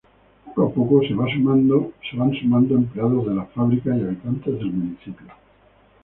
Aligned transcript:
Poco 0.55 0.65
a 0.65 0.73
poco 0.73 1.01
se 1.03 1.13
van 1.13 1.29
sumando 1.29 2.73
empleados 2.73 3.23
de 3.27 3.35
la 3.35 3.45
fábrica, 3.45 3.95
y 3.95 4.01
habitantes 4.01 4.55
del 4.55 4.71
municipio. 4.73 5.27